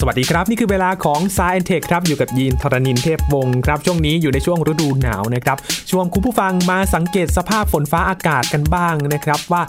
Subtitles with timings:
[0.00, 5.56] สวัสดีครับ นี่คือเวลาของ s ายแอนเทคครับอยู่กับยีนทรณินเทพวงศ์ครับ ช่วงนี้อยู่ในช่วงฤดูหนาวนะครับ
[5.90, 9.62] ชวนคุณผู้ฟังมาสังเกตสภาพฝนฟ้าอากาศกันบ้างนะครับว่า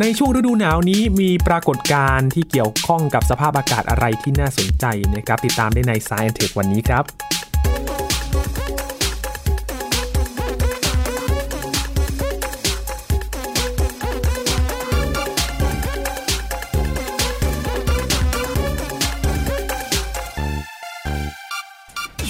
[0.00, 7.04] ในช่วงฤดูหนาวนี้มีปรากฏการณ์ที่เกี่ยวข้องกับสภาพอากาศอะไรที่น่าสนใจนะครับ ติดตามได้ใน s าย e n t e c h วันนี้ครับ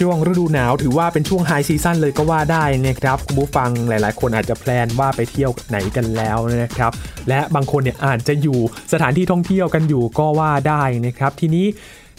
[0.03, 6.93] ช่วงฤดูหนาวถือว่าเป็นช่วงไฮซีซั่นเลยก็ว่าได้นะครับคุณผู้ฟังหลาย ๆ คนอาจจะแพลนว่าไปเที่ยวไหนกันแล้วนะครับ
[7.29, 8.59] และบางคนเนี่ยอาจจะอยู่
[8.93, 11.67] สถานที่ท่องเที่ยวกันอยู่ก็ว่าได้นะครับทีนี้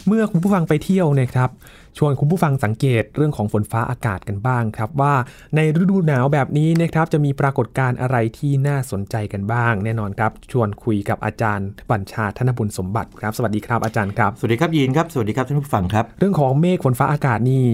[0.06, 1.50] เมื่อคุณผู้ฟังไปเที่ยวนะครับ
[1.98, 5.14] ชวนคุณผู้ฟังสังเกตเรื่องของฝนฟ้าอากาศกันบ้างครับว่า
[5.56, 17.64] ในฤดูหนาวแบบนี้นะครับจะมีปรากฏการณ์อะไรที่น่าสนใจกันบ้าง แน่นอนครับ ชวนคุยกับอาจารย์บัญชาธนบุญสมบัติครับ สวัสดีครับอาจารย์ครับ สวัสดีครับยีนครับ สวัสดีครับท่านผู้ฟังครับ เรื่องของเมฆฝนฟ้าอากาศนี่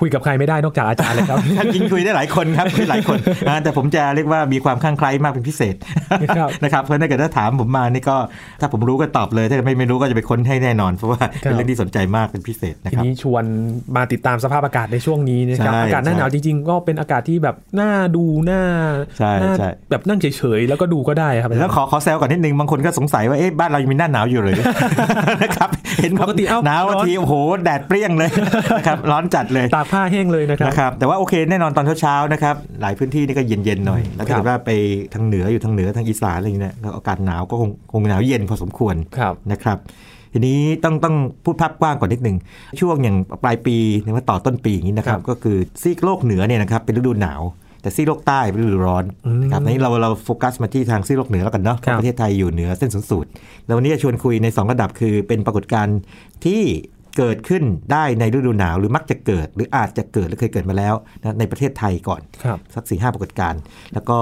[0.00, 1.38] คุยกับใครไม่ได้นอกจากอาจารย์เลยครับ
[1.74, 5.74] จริงคุยได้หลายคนครับคุยหลายคนอ่าแต่ผมจะเรียกว่ามีความข้างใคล้มากเป็นพิเศษ
[6.38, 8.16] ครับนะครับเพราะถ้าเกิดถ้าถามผมมานี่ก็
[8.60, 13.44] ถ้าผมรู้ก็ตอบเลย ถ้าไม่ไม่รู้ก็จะไปค้นให้แน่นอน เพราะว่าครับเป็นเรื่องที่สนใจมากเป็นพิเศษนะทีครับนี้ชวน
[13.96, 18.62] มาติดตามสภาพอากาศในช่วงนี้นะครับใช่อากาศหน้าหนาวใช่จริง ๆ ก็เป็นอากาศที่แบบน่าดูน่า
[19.18, 24.54] ใช่น่าใช่แบบนั่งเฉยๆแล้วก็ดูก็ได้ครับแล้วขอขอแซวก่อนนิดนึงบางคนก็สงสัยว่าเอ๊ะบ้านเรายังมีหน้าหนาวอยู่เลย
[25.42, 25.68] นะครับ
[26.02, 27.34] เห็นปกติเอ้าหนาวบางทีโอ้โห
[27.64, 28.30] แดดเปรี้ยงเลย
[28.78, 34.70] นะครับร้อนจัดเลยตากผ้าแห้งเลยนะครับนะครับ แต่ว่าโอเคแน่นอนตอนเช้าๆนะครับหลายพื้นที่นี่ก็เย็นๆหน่อย แล้วถ้าครัเกิบดว่าไป
[35.14, 39.78] ทางเหนืออยู่ทางเหนือทางอีสานอะไรอย่างเงี้ยก็อากาศหนาวก็คงคงหนาวเย็นพอสมควรครับนะครับ
[40.32, 42.36] ทีนี้ต้องต้องพูดภาพกว้างก่อนนิดนึง
[42.80, 47.42] ช่วงอย่างปลายปีหรือว่าต่อต้นปีอย่างนี้นะครับครับ ก็คือซีกโลกเหนือเนี่ยนะครับเป็นฤดูหนาว
[47.82, 53.28] แต่ซีกโลกใต้เป็นฤดูร้อนอืมนะครับในนี้เราเราโฟกัสมาที่ทางซีกโลกเหนือแล้วกันเนาะเพครับราะประเทศไทยอยู่เหนือเส้นศูนย์สูตร
[53.66, 55.98] แล้ววันนี้จะชวนคุยใน 2 ระดับคือเป็นปรากฏการณ์
[56.44, 56.60] ที่
[57.18, 57.62] เกิดขึ้น
[57.92, 63.60] ได้ในฤดูหนาวหรือมักจะเกิด หรืออาจจะเกิดหรือเคยเกิดมาแล้วนะในประเทศไทยก่อนครับสักสี่ห้าปรากฏการณ์
[63.94, 64.18] แล้วก็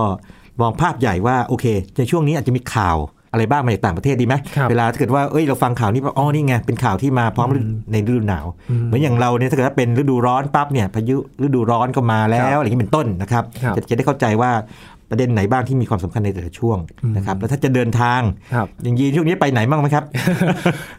[0.61, 1.67] มองภาพใหญ่ว่าโอเค
[1.99, 2.99] ในช่วงนี้อาจจะมีข่าว
[3.33, 7.49] อะไรบ้างมาจากต่างประเทศดีไหมครับเวลาถ้าเกิดว่าเอ้ยเราฟังข่าวนี้ว่าอ๋อนี่ไงเป็นข่าวที่มาพร้อม
[7.93, 14.51] ในฤดูหนาวอืมเหมือนอย่างเราเนี่ยถ้าเกิดว่าเป็นฤดูร้อนปั๊บเนี่ยพายุฤดูร้อนก็มาแล้ครับวอะไรอย่างนี้เป็นต้นนะครับครับจะจะได้เข้าใจว่า
[15.13, 18.21] ประเด็นไหนบ้างที่มีความสำคัญในแต่ละช่วงอืมนะครับแล้วถ้าจะเดินทาง
[18.55, 20.05] ครับอย่างยีนช่วงนี้ไปไหนบ้างไหมครับ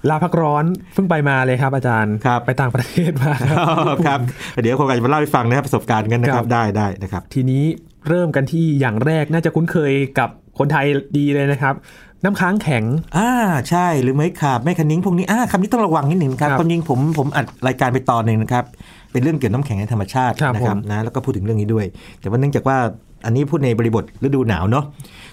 [0.09, 3.55] ลาพักร้อนเพิ่งไปมาเลยครับอาจารย์ครับไปต่างประเทศมาครั
[3.95, 4.19] บครับ
[4.61, 7.63] เดี๋ยวคงจะมาเล่าให้ฟังนะครับประสบการณ์กันนะคครัรับบได้ได้นะครับ ทีนี้
[8.09, 10.29] เริ่มกันที่อย่างแรกน่าจะคุ้นเคยกับ
[10.59, 10.85] คนไทย
[11.17, 11.75] ดีเลยนะครับ
[12.23, 12.83] น้ำค้างแข็ง
[13.17, 13.31] อ่า
[13.69, 18.63] ใช่ หรือไม่ขาบไม่คันนิ้งพวกนี้ อ่าคำนี้ต้องระวังนิดหนึ่งครับครับความจริงผมผมอัดรายการไปตอนหนึ่งนะครับ
[19.11, 21.85] เป็นเรื่องเกี่ยวกับน้ำแข็งในธรรมชาติครับนะครับผมนะ แล้วก็พูดถึงเรื่องนี้ด้วย
[22.19, 22.77] แต่ว่าเนื่องจากว่า
[23.25, 24.85] อันนี้พูดในบริบทฤดูหนาวเนาะ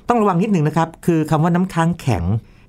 [0.09, 2.25] ต้องระวังนิดหนึ่งนะครับ คือคำว่าน้ำค้างแข็ง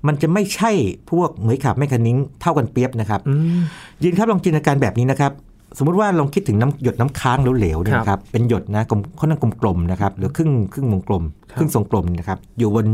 [0.06, 0.70] มันจะไม่ใช่
[1.10, 3.60] พวกเหมยขาบไม่คันนิ้งเท่ากันเปรียบนะครับอืม
[4.02, 5.32] ยินครับลองจินตนาการแบบนี้นะครับ
[5.78, 12.86] สมมุติว่าลองคิดถึงน้ำหยดน้ำค้างเหลวๆเนี่ยนะครับ เป็นหยดนะกลมค่อนข้างกลมๆนะครับหรือครึ่งครึ่งวงกลมครับครึ่งทรงกลมนะครับ อยู่บน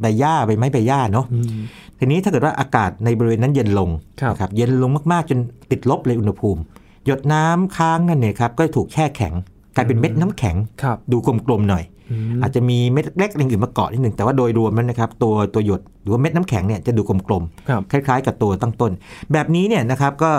[0.00, 1.60] ใบหญ้าใบไม้ใบหญ้าเนาะอืม
[1.98, 5.38] ทีนี้ถ้าเกิดว่าอากาศในบริเวณนั้นเย็นลงครับนะครับเย็นลงมากๆจน
[5.70, 6.60] ติดลบเลยอุณหภูมิ
[7.06, 9.34] หยดน้ำค้างนั่นเนี่ยครับก็ถูกแช่แข็ง
[9.76, 18.92] กลายเป็นเม็ดน้ำแข็งครับดูกลมๆหน่อยอืมอาจจะมีเม็ดเล็กๆอะไรอื่นมาเกาะนิดหนึ่งแต่ว่าโดยรวมนั้นนะครับตัวตัวหยดหรือว่าเม็ดน้ำแข็งเนี่ยจะดูกลมๆครับคล้ายๆ กับตัวตั้งต้น
[19.32, 20.32] แบบนี้เนี่ยนะครับก็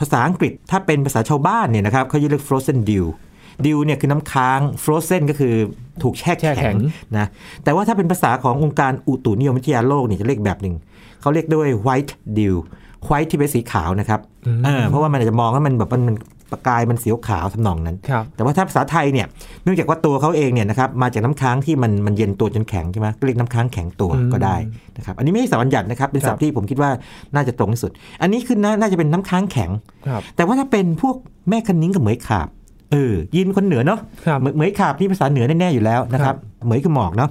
[0.00, 3.06] ภาษาอังกฤษถ้าเป็นภาษาชาวบ้านเนี่ยนะครับเขาจะเรียก frozen dew
[3.66, 5.54] dew เนี่ยคือน้ำค้าง frozen ก็คือ
[6.02, 6.78] ถูกแช่แช่แข็แข็งง
[7.16, 7.26] นะ
[7.64, 10.74] แต่ว่าถ้าเป็นภาษาขององค์การอุตุนิยมวิทยาโลกเนี่ยจะเรียกแบบหนึ่ง
[11.20, 12.54] เขาเรียกด้วย white dew
[13.08, 16.16] white ที่เป็นสีขาวนะครับอืมเออเพราะว่ามันอาจจะมองว่ามันแบบมันมัน
[16.50, 19.26] ประกายมันสีขาวทำนองนั้นครับแต่ว่าถ้าภาษาไทยเนี่ย
[19.64, 24.56] เนื่องจากว่าตัวเขาเองเนี่ยนะครับมาจากน้ำค้างที่มันมันเย็นตัวจนแข็งใช่ไหมก็เรียกน้ำค้างแข็งตัวอืมก็ได้
[24.96, 26.90] นะครับอันนี้ไม่ใช่สับบัญญัตินะครับเป็นศัพครัท์บที่ผมคิดว่า
[27.34, 27.90] น่าจะตรงที่สุด
[28.22, 29.70] อันนี้คือนาน่าจะเป็นน้ำค้างแข็ง
[30.08, 31.16] ครับแต่ว่าถ้าเป็นพวก
[31.48, 32.48] แม่คันนิ้งกับเหมยขาบ
[32.92, 37.30] เออยินคนเหนือเนาะครับเหมยเหมยขาบนี่ภาษาเหนือแน่ๆอยู่แล้วนะครับเหมยคือหมอกเนาะ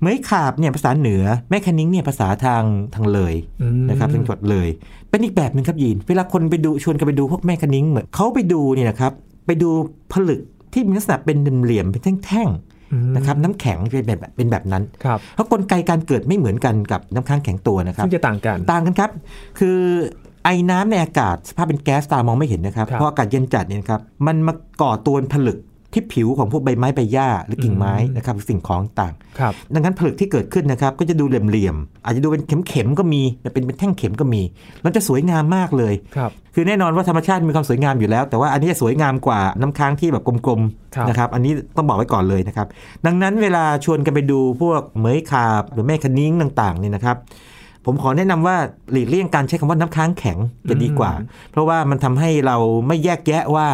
[0.00, 2.62] เหมยขาบเนี่ยภาษาเหนือ แม่คันนิ้งเนี่ยภาษาทาง
[2.94, 4.68] ทางเลยอืมนะครับทางจังหวัดเลย
[5.10, 9.12] เป็นอีกแบบหนึ่งครับยีน เวลาคนไปดูชวนกันไปดูพวกแม่คันนิ้งเหมือนเขาไปดูเนี่ยนะครับ
[9.46, 9.70] ไปดู
[10.12, 10.40] ผลึก
[10.72, 12.48] ที่มีลักษณะเป็นเหลี่ยมๆเป็นแท่ง
[12.92, 19.10] อืมๆนะครับน้ำแข็งเป็นแบบเป็นแบบนั้นครับเพราะกลไกการเกิดไม่เหมือนกันกับน้ำค้างแข็งตัวนะครับซึ่งจะต่างกันต่างกันครับ
[19.58, 19.78] คือ
[20.44, 25.58] ไอ้น้ำในอากาศสภาพเป็นแก๊สตามองไม่เห็นนะครับครับเพราะอากาศเย็นจัดเนี่ยนะครับมันมาก่อตัวเป็นผลึก
[25.94, 34.42] ที่ผิวของพวกใบไม้ใบหญ้าหรือกิ่งไม้อืมนะครับหรือสิ่งของต่างครับดังนั้นผลึกที่เกิดขึ้นนะครับก็จะดูเหลี่ยมๆอาจจะดูเป็นเข็มๆก็มีเป็นเป็นแท่งเข็มก็มี
[34.82, 40.60] แล้วจะสวยงามมากเลยครับคือแน่นอนว่าธรรมชาติมีความสวยงามอยู่แล้ว แต่ว่าอันนี้จะสวยงามกว่าน้ำค้างที่แบบกลม
[40.94, 42.66] ครับๆนะครับอันนี้ต้องบอกไว้ก่อนเลยนะครับ
[43.06, 47.16] ดังนั้นเวลาชวนกันไปดูพวกเหมยขาบหรือแม่คะนิ้งต่างๆเนี่ยนะครับ
[47.86, 48.56] ผมขอแนะนำว่า
[48.92, 50.38] หลีกเลี่ยงการใช้คำว่าน้ำค้างแข็ง
[50.68, 51.12] จะดีกว่า
[51.50, 53.66] เพราะว่ามันทำให้เราไม่แยกแยะว่า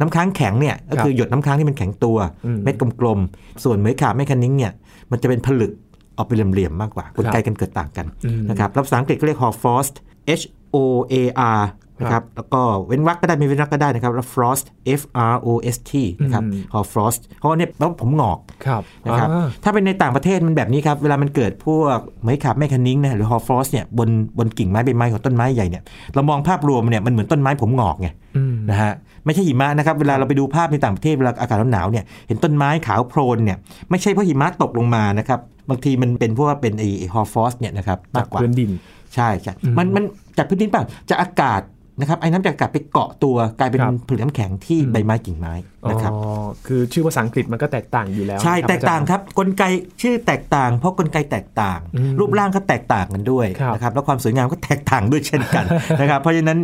[0.00, 4.72] น้ำค้างแข็งเนี่ยก็คือหยดน้ำค้างที่มันแข็งตัวอืมเม็ดกลมๆ ส่วนเหมยขาบแม่คะนิ้งเนี่ย
[5.10, 5.72] มันจะเป็นผลึก
[6.16, 9.94] ออกเป็นเหลี่ยมๆมากกว่ากลไกการเกิดต่างกันอืมนะครับแล้วภาษาอังกฤษก็เรียก Hoarfrost
[10.40, 10.76] H O
[11.12, 11.14] A
[11.58, 11.60] R
[12.00, 14.66] นะครับแล้วก็เว้นวรรคก็ได้ไม่เว้นวรรคก็ได้นะครับแล้ว frost
[15.00, 15.02] F
[15.32, 15.92] R O S T
[16.22, 24.08] นะครับอืม Hoarfrost เพราะว่าเนี่ยแปลว่าผมหงอกครับนะครับอ่าถ้าเป็นในต่างประเทศมันแบบนี้ครับ เวลามันเกิดพวกเหมยขาบแม่คะนิ้งนะหรือ Hoarfrost เนี่ยบน
[24.38, 25.82] บนกิ่งไม้ใบไม้ของต้นไม้ใหญ่เนี่ย
[26.14, 28.92] เรามองภาพรวมเนี่ยมันเหมือนต้นไม้ผมหงอกไงอืมนะฮะ
[29.24, 33.58] ไม่ใช่หิมะนะครับเวลาเราไปดูภาพในต่างประเทศเวลาอากาศหนาวๆเนี่ยเห็นต้นไม้ขาวโพลนเนี่ย
[33.90, 38.70] ไม่ใช่เพราะหิมะตกลงมานะครับบางทีมันเป็นเพราะว่าเป็นไอ้ Hoarfrost เนี่ยนะครับมากกว่าพื้นดิน
[39.14, 40.04] ใช่ใช่อืมมันมัน
[40.38, 41.60] จากพื้นดินเปล่าจากอากาศ
[42.00, 45.54] นะครับไอน้ำจากอากาศไปเกาะตัวกลายเป็นครับผลึกน้ำแข็งที่อืม ใบไม้กิ่งไม้
[45.90, 46.20] นะครับ อ๋อ
[46.66, 49.62] คือชื่อภาษาอังกฤษมันก็แตกต่างอยู่แล้วใช่นะครับแตกต่างครับกลไก
[50.02, 55.64] ชื่อแตกต่าง เพราะกลไกแตกต่าง อืมรูปร่างก็แตกต่างกันด้วยครับนะครับแล้วความสวยงามก็แตกต่างด้วยเช่นกัน
[56.00, 56.58] นะครับเพราะฉะนั้น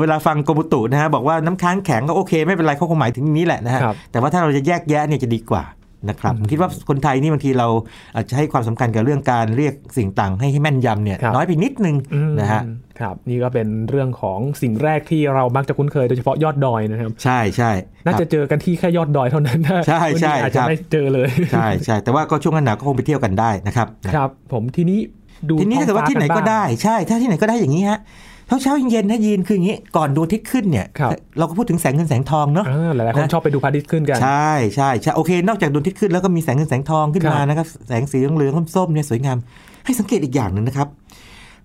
[0.00, 5.64] เวลาฟังกรมอุตุนะฮะบอกว่าน้ำค้างแข็งก็โอเค ไม่เป็นไรเขาคงหมายถึงนี้แหละนะฮะครับ แต่ว่าถ้าเราจะแยกแยะเนี่ยจะดีกว่า
[6.08, 7.68] นะครับอืมผมคิดว่าคนไทยนี่บางทีเรา
[8.14, 12.62] อาจจะให้ความสำคัญกับเรื่องการเรียกสิ่งต่างให้ให้แม่นยำเนี่ยครับน้อยไปนิดนึงอืมนะฮะ
[13.00, 17.70] ครับนี่ก็เป็นเรื่องของสิ่งแรกที่เรามักจะคุ้นเคยโดยเฉพาะยอดดอยนะครับ ใช่ใช่
[18.04, 25.00] น่าครับจะเจอกันที่แค่ยอดดอยเท่านั้นนะใช่ใช่วันนี้อาจคจะรับไม่เจอเลยใช่ใช่แต่ว่าก็ช่วงหน้าหนาวก็คงไปเที่ยวกันได้นะครับครับ ผมทีนี้
[25.48, 28.00] ดูทีนี้ถ้าเกิดว่าที่ไหนก็ได้ใช่ ถ้าที่ไหนก็ได้อย่างนี้ฮะ
[28.46, 39.36] เช้าเช้าๆเย็นๆถ้ายีนคืออย่างนี้ก่อนดวงอาทิตย์ขึ้นเนี่ยครับเราก็พูดถึงแสงเงินแสงทองเนาะอ่าหลายๆคนนะชอบไปดูพระอาทิตย์ขึ้นกัน ใช่ใช่ใช่โอเค นอกจากดวงอาทิตย์ขึ้นแล้วก็มีแสงเงินแสงทองขึ้นครับมานะครับแสงสีเหลืองๆส้มๆเนี่ยสวยงาม
[39.84, 40.88] ให้สังเกตอีกอย่างหนึ่งนะครับ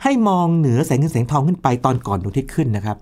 [0.04, 2.98] ให้มองเหนือแสงเงินแสงทองขึ้นไปตอนก่อนดวงอาทิตย์ขึ้นนะครับ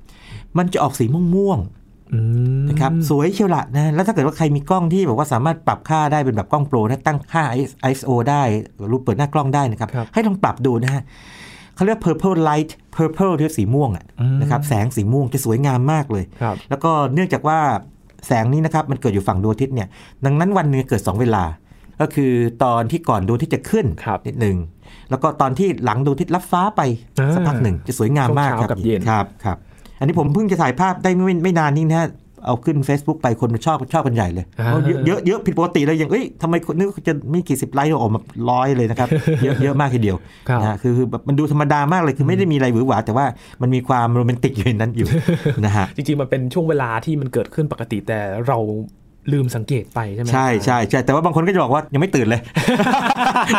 [0.58, 1.06] มันจะออกสี
[1.36, 2.20] ม่วงๆอื
[2.62, 7.44] มนะครับสวยเชียวละนะแล้วถ้าเกิดว่าใครมีกล้องที่แบบว่าสามารถปรับค่าได้เป็นแบบกล้องโปรนะตั้งค่า
[7.92, 8.42] ISO ได้
[8.92, 11.04] รูปเปิดหน้ากล้องได้นะครับครับให้ลองปรับดูนะฮะ
[11.76, 17.60] เขาเรียก purple light purple ที่สีม่วงอะอืมนะครับแสงสีม่วงจะสวยงามมากเลยครับแล้วก็เนื่องจากว่า
[18.28, 19.88] แสงนี้นะครับมันเกิดอยู่ฝั่งดวงอาทิตย์เนี่ย
[20.26, 21.44] ดังนั้นวันหนึงเกิด 2 เวลา
[22.02, 22.32] ก็คือ
[22.64, 24.58] ตอนที่ก่อนดวงอาทิตย์จะขึ้นครับนิดหนึ่ง
[25.10, 26.82] แล้วก็ตอนที่หลังดวงอาทิตย์รับฟ้าไป
[27.20, 29.58] อ่าสักพักหนึ่งจะสวยงามมากครับช่วงเช้ากับเย็นครับครับ
[30.00, 32.08] อันนี้ผมเพิ่งจะถ่ายภาพได้ไม่ไม่นานนี้นะฮะ
[32.46, 39.10] เอาขึ้น Facebook ไปคนมันชอบชอบกันใหญ่เลยอ่าเพราะเยอะเยอะเยอะผิดปกติเลยอย่างเอ้ยทำไมคนนึกว่าจะมีกี่สิบไลค์ออกมาร้อยเลยนะครับ
[39.44, 40.18] เยอะเยอะมากทีเดียว
[40.50, 43.26] ครับนะฮะคือคือแบบมันดูธรรมดามากเลยคือไม่ได้มีอะไรหวือหวา แต่ว่า
[43.62, 45.08] มันมีความโรแมนติกอยู่ในนั้นอยู่
[45.66, 48.58] นะฮะจริงๆมันเป็นช่วงเวลาที่มันเกิดขึ้นปกติแต่เรา
[49.32, 52.42] ลืมสังเกตไปใช่ไหมใช่ใช่ใช่แต่ว่าบางคนก็จะบอกว่ายังไม่ตื่นเลย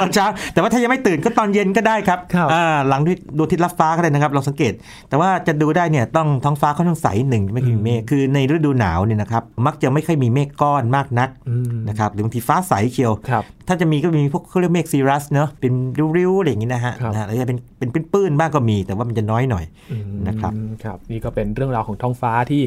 [0.02, 4.72] ตอนเช้าแต่ว่าถ้ายังไม่ตื่นก็ตอนเย็นก็ได้ครับครับอ่าหลังที่ดูทิศรับฟ้าก็ได้นะครับลองสังเกต
[5.08, 15.72] แต่ว่าจะดูได้เนี่ยต้องท้องฟ้าค่อนข้างใสหนึ่งไม่ค่อยมีเมฆคือในฤดูหนาวเนี่ยนะครับมักจะไม่ค่อยมีเมฆก้อนมากนักอืมนะครับหรือบางทีฟ้าใสเชียวครับถ้าจะมีก็มีพวกเขาเรียกเมฆซีรัสเนาะเป็น
[16.16, 20.52] ริ้วๆอะไรอย่างนี้นะฮะครับนะฮะแล้วจะเป็นเป็นปื้นๆบ้างก็มี แต่ว่ามันจะน้อยหน่อยอืมนะครับ
[20.84, 22.62] ครับนี่ก็เป็นเรื่องราวของท้องฟ้าที่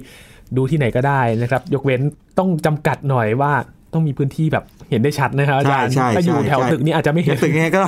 [0.58, 2.02] ดูที่ไหนก็ได้นะครับ ยกเว้น
[2.40, 3.52] ต้องจำกัดหน่อยว่า
[3.94, 7.82] ต้องมีพื้นที่แบบเห็นได้ชัดนะครับอาจารย์ใช่ใช่ถ้าอยู่ใช่แถวใช่ตึกนี้อาจจะไม่เห็เห็นนตึกยังไงก็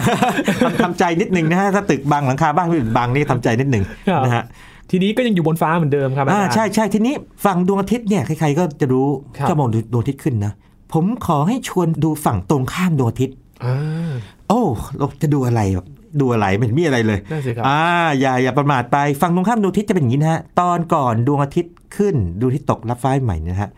[0.64, 4.44] ทำทำใจนิดนึงนะฮะถ้าตึกบางหลังคาบ้านที่อื่นบางนี่ทำใจนิดนึงครับนะฮะ
[4.90, 7.14] ทีนี้ก็ยังอยู่บนฟ้าเหมือนเดิมครับอาอ่าจารย์ใช่ใช่ทีนี้
[7.46, 9.08] ฝั่งดวงอาทิตย์เนี่ยใครๆก็จะรู้
[9.38, 10.54] ครับจะมองดูดวงอาทิตย์ขึ้นนะ
[10.94, 13.36] ผมขอให้ชวนดูฝั่งตรงข้ามดวงอาทิตย์
[13.66, 14.12] อ่า
[14.50, 14.62] โอ้
[14.98, 15.88] เราจะดูอะไรแบบ
[16.20, 17.80] ดูอะไรไมันมีอะไรเลยนั่นสิครับอ่า
[18.20, 23.70] อย่าอย่าประมาทไปฝั่งตรงข้ามดวงอาทิตย์จะเป็นอย่างนี้นะฮะตอนก่อนดวงอาทิตย์ขึ้นดวงอาทิตย์ตกรับฟ้าใหม่เนยนะฮะ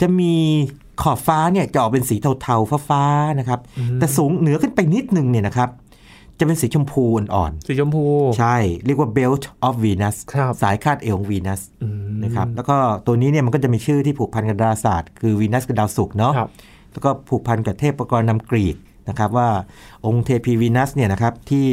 [0.00, 0.34] จะมี
[1.02, 5.70] ขอบฟ้าเนี่ยจะออกเป็นสีเทาๆฟ้าๆนะครับอืมแต่สูงเหนือขึ้นไปนิดนึงเนี่ยนะครับ
[6.38, 16.50] จะเป็นสีชมพูอ่อนสีชมพูๆใช่เรียกว่า belt of Venus ครับสายคาดเอวของวีนัสอืมนะครับแล้วก็ตัวนี้เนี่ยมันก็จะมีชื่อที่ผูกพันกับดาราศาสตร์ คือวีนัสกับดาวศุกร์เนาะครับ
[16.92, 18.76] แล้วก็ผูกพันกับเทพกรนำกรีก
[19.08, 19.48] นะครับว่า
[20.06, 21.66] องค์เทพีวีนัสเนี่ยนะครับที่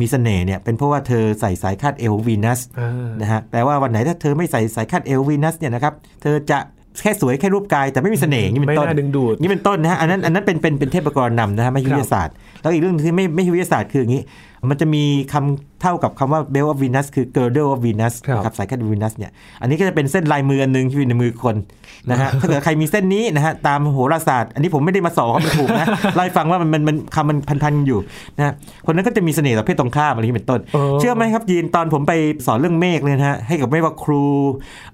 [0.00, 6.58] มีเสน่ห์เนี่ยเป็นเพราะว่าเธอใส่สายคาดเอวของวีนัสอ่านะฮะแต่ว่าวันไหนถ้าเธอไม่ใส่สายคาดเอววีนัสเนี่ยนะครับเธอจะ
[7.02, 14.22] แค่สวยแค่รูปกายแต่ไม่มีเสน่ห์อย่างนี้เป็ไม่นต้นน่าดึงดูดนี่เป็นต้นนะฮะอันนั้นอันนั้นเป็นเป็นเป็นเทพกรนำนะฮะไม่ใช่วิทยาศาสตร์ แล้วอีกเรื่องหนึงที่ไม่ไม่ใช่วิทยาศาสตร์คืออย่างนี้
[14.70, 21.56] มันจะมีคำ เท่ากับคำว่า belt of Venus คือ girdle of Venus ครับนะครับสายคาด Venus เนี่ยอันนี้ก็จะเป็นเส้นลายมืออันหนึงที่อยู่ในมือคน
[22.10, 27.98] นะฮะถ้าเกิดใครมีเส้นนี้นะฮะตามโหราศาสตร์ อันนี้ผมไม่ได้มาสอนมันถูกนะไล่าให้ฟังว่ามันมันมันคำมันพันๆอยู่
[28.36, 28.52] นะฮะ
[28.86, 32.12] คนนั้นก็จะมีเสน่ห์ต่อเพศตรงข้ามอะไรอย่างนี้เป็นต้นเออเชื่อไหมครับยีนตอนผมไป
[32.46, 34.24] สอนเรื่องเมฆเลยนะฮะให้กับไม่ว่าครู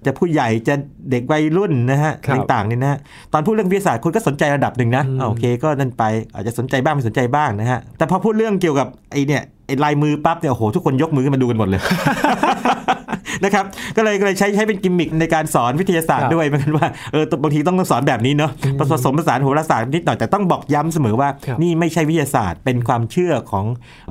[0.05, 0.75] จะผู้ใหญ่จะ
[1.11, 2.99] เด็กวัยรุ่นนะฮะครับต่างๆเนี่ยนะฮะ
[3.33, 6.05] ตอนพูดเรื่องวิทยาศาสตร์คนก็สนใจระดับหนึ่งนะอืมอ่าโอเคก็นั่นไป
[6.35, 11.81] อาจจะสนใจบ้างไม่สนใจบ้างนะฮะแต่พอพูดเรื่องเกี่ยวกับไอ้เนี่ยไอ้ ลายมือปั๊บเนี่ยโอ้โหทุกคนยกมือขึ้นมาดูกันหมดเลย
[13.45, 13.65] นะครับ
[13.97, 23.65] ก็เลยก็เลยใช้ใช้เป็นกิมมิคในการสอนวิทยาศาสตครัร์บด้วยเหมือนกันว่าเออบางทีต้องสอนแบบนี้เนาะผสมผสานโหราศาสตร์นิดหน่อยแต่ต้องบอกย้ำเสมอว่าครับนี่ไม่ใช่วิทยาศาสตร์ เป็นความเชื่อของ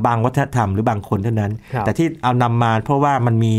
[0.05, 3.53] บางวัฒนธรรมหรือบางคนเท่านั้นครับแต่ที่เอานำมาเพราะว่ามันมี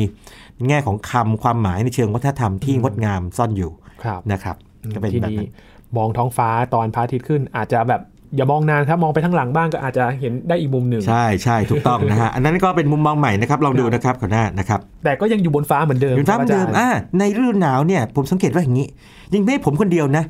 [0.69, 3.71] แง่ของคำความหมายในเชิงวัฒนธรรมที่งดงามซ่อนอยู่
[4.05, 4.57] ครับนะครับ
[4.95, 8.03] ก็เป็นทีแบบนี้นั้นมองท้องฟ้าตอนพระอาทิตย์ขึ้นอาจจะแบบ
[8.37, 18.87] อย่ามองนานครับมองไปข้างหลังบ้างก็อาจจะเห็นได้อีกมุมหนึ่งใช่ใช่ถูกต้องนะฮะอันนั้นก็เป็นมุมมองใหม่นะครับลองดูนะครับขอหน้านะครับแต่ก็ยังอยู่บนฟ้าเหมือนเดิมอยู่ฟ้าเหมือนเดิมครับอาจารย์อ่าในฤดูหนาวเนี่ยผมสังเกตว่าอย่างนี้
[19.33, 20.25] ยังไม่ใช่ผมคนเดียวนะ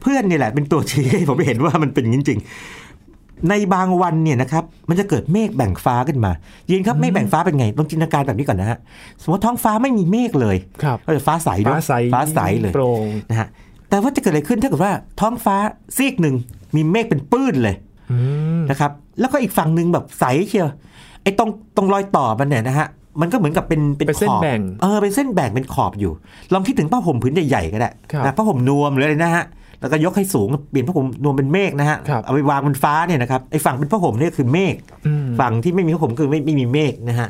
[0.00, 2.48] เพื่อนเนี่ยแหละเป็นตัวชี้ให้ผมเห็นว่ามันเป็นอย่างนี้จริงๆ
[3.48, 6.32] ในบางวันเนี่ยนะครับมันจะเกิดเมฆแบ่งฟ้าขึ้นมา
[6.70, 8.78] ยินครับเมฆแบ่งฟ้าเป็นไงลองจินตนาการแบบนี้ก่อนนะฮะ
[9.22, 13.48] สมมติท้องฟ้าไม่มีเมฆเลยครับก็จะฟ้าใสด้วยฟ้าใสฟ้าใสเลยโปร่งนะฮะ
[13.88, 15.56] แต่ว่าจะเกิดอะไรขึ้นถ้าเกิดว่าท้องฟ้า
[15.96, 16.34] ซีกหนึ่ง
[16.76, 17.76] มีเมฆเป็นปื้นเลย
[18.12, 18.18] อื
[18.60, 18.90] มนะครับ
[19.20, 20.68] แล้วก็อีกฝั่งหนึ่งแบบใสเชียว
[21.22, 22.88] ไอ้ตรงตรงรอยต่อมันเนี่ยนะฮะ
[23.20, 26.12] มันก็เหมือนกับเป็นเป็นเป็นเส้นขอบแบ่งเออเป็นเส้นแบ่งเป็นขอบอยู่
[26.52, 29.44] ลองคิดถึงผ้าห่มผืนใหญ่ๆก็ได้ครับนะผ้าห่มนวมหรืออะไรนะฮะ
[29.80, 34.74] แล้วก็ยกให้สูงเปลี่ยนผ้าห่มนวมเป็นเมฆนะฮะครับเอาไปวางบนฟ้าเนี่ยนะครับไอ้ฝั่งเป็นผ้าห่มเนี่ยคือเมฆ
[35.06, 37.28] อืมฝั่งที่ไม่มีผ้าห่มคือไม่ไม่มีเมฆนะฮะ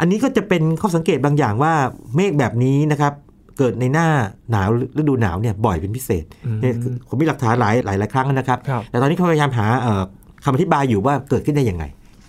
[0.00, 1.72] อันนี้ก็จะเป็นข้อสังเกตบางอย่างว่า
[2.16, 3.12] เมฆแบบนี้นะครับ
[3.58, 4.08] เกิดในหน้า
[4.50, 10.02] หนาวฤดูหนาวเนี่ยบ่อยเป็นพิเศษอืมเนี่ยคือผมมีหลักฐานหลายหลายหลายครั้งนะครับครับแต่ตอนนี้เขาพยายามหาเอ่อ
[10.44, 11.84] คำอธิบายอยู่ว่าเกิดขึ้นได้ยังไง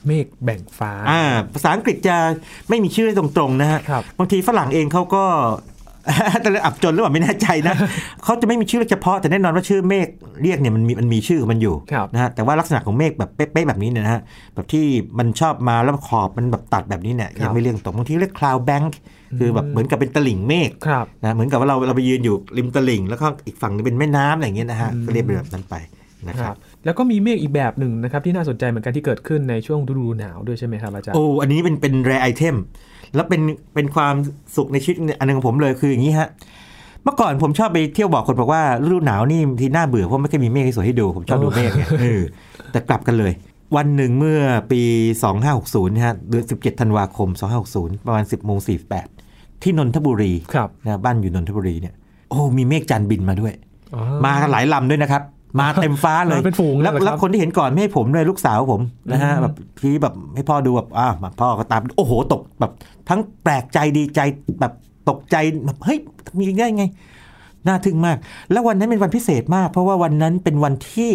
[0.08, 1.22] เมฆแบ่งฟ้าอ่า
[1.54, 2.16] ภาษาอังกฤษจะ
[2.70, 5.24] ไม่มีชื่อตรงๆนะฮะครับบางทีฝรั่งเองเขาก็
[6.42, 7.76] แต่อับจนหรือเปล่าไม่แน่ใจนะ
[8.24, 10.08] เขาจะไม่มีชื่อเฉพาะแต่แน่นอนว่าชื่อเมฆ
[10.42, 14.22] เรียกเนี่ยมันมีมันมีชื่อของมันอยู่ครับนะฮะแต่ว่าลักษณะของเมฆแบบเป๊ะๆแบบนี้เนี่ยนะฮะ
[14.56, 14.86] แบบที่
[15.20, 19.02] มันชอบมาแล้วขอบมันแบบตัดแบบนี้เนี่ยครับยังไม่เรียกตรงบางทีเรียก cloud bank คื
[19.46, 25.76] อแบบเหมือนกับเป็นตลิ่งเมฆครับนะเหมือนกับว่าเราเราไปยืนอยู่ริมตลิ่ง แล้วก็อีกฝั่งหนึงเป็นแม่น้ำอะไรอย่างเงี้ยนะฮะก็เรียกเป็นแบบนั้นไป
[26.28, 32.56] นะคครัรับบแล้วก็มีเมฆอีกแบบหนึ่งนะครับที่น่าสนใจเหมือนกันที่เกิดขึ้นในช่วงฤดูหนาวด้วยใช่ไหมครับอาจารย์โอ้อันนี้เป็นเป็นแรไอเทม
[33.16, 33.42] แล้วเป็น
[33.74, 34.16] เป็นความ
[34.56, 36.30] สุขในชีวิตอันหนึงของผมเลยคืออย่างนี้ฮะ
[37.04, 42.22] เมื่อก่อนผมชอบไปเที่ยวบอกคนบอกว่าฤดูหนาวนี่ทีน่าเบื่อเพราะไม่เคยมีเมฆให้สวยให้ดูผมชอบดูเมฆไงเออ
[42.72, 43.32] แต่กลับกันเลย
[43.76, 44.40] วันหนึ่งเมื่อ
[44.72, 44.82] ปี
[45.36, 47.30] 2560นะฮะเดือน17ธันวาคม
[47.68, 49.19] 2560 ประมาณ 10โมง48
[49.64, 51.94] ที่นนทบุรีครับนะบ้านอยู่นนทบุรีเนี่ย
[52.30, 53.54] โอ้มีเมฆจันทร์บินมาด้วย
[53.96, 55.24] อ๋อมากันหลายลำด้วยนะครับ
[55.60, 62.72] มาเต็มฟ้าเลยมาเป็นฝูงเลยแล้วเหรอครับแล้วคนที่เห็นก่อนไม่ให้ผมเลยลูกสาวผมนะฮะอืมแบบพี่แบบให้พ่อดูแบบอ่ามาพ่อก็ตามโอ้โหตกแบบ
[63.10, 64.20] ทั้งแปลกใจดีใจ
[64.60, 64.74] แบบ
[65.10, 65.36] ตกใจ
[65.66, 66.00] แบบเฮ้ย
[66.38, 66.84] มีได้ไง
[67.68, 68.18] น่าทึ่งมาก
[68.52, 71.12] แล้ววันนั้นเป็นวันพิเศษมาก เพราะว่าวันนั้นเป็นวันที่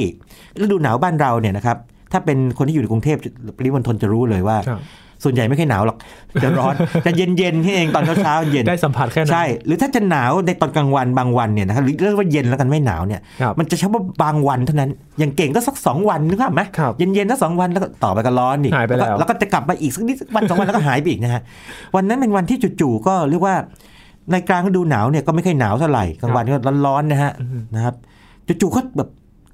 [0.61, 1.77] ฤดูหนาวบ้านเราเนี่ยนะครับ
[2.13, 3.19] ถ้าเป็นคนที่อยู่ในกรุงเทพ
[3.57, 4.81] ปริมณฑลจะรู้เลยว่าครับ
[5.25, 5.97] ส่วนใหญ่ไม่ค่อยหนาวหรอก
[6.43, 6.75] จะร้อน
[7.07, 21.43] จะเย็นเย็นๆแค่เองตอนเช้าๆเย็น ได้สัมผัสแค่นั้น ใช่ หรือถ้าจะหนาวในตอนกลางวันบางวันเนี่ยนะครับหรือเรียกว่าเย็นแล้วกันไม่หนาวเนี่ยครับมันจะเฉพาะบางวันเท่านั้น อย่างเก่งก็สักสองวันนึกภาพไหมครับเย็นๆสักสองวันแล้วก็ต่อไปก็ร้อนอีกหายไปแล้วก็แล้วก็จะกลับมาอีกสักนิดสักวันสองวันแล้วก็หายไปอีกนะฮะ
[21.95, 23.55] วันนั้นเป็นวันที่จู่ๆก็เรียกว่า
[24.33, 27.33] ในกลางฤดูหนาวเนี่ยก็ไม่ค่อยหนาวเท่าไหร่กลางวันก็ร้อนๆนะฮะ
[27.75, 27.95] นะครับ
[28.47, 29.09] จู่ๆก็แบบ